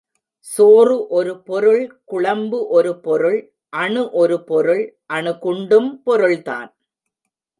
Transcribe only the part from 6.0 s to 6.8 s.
பொருள்தான்.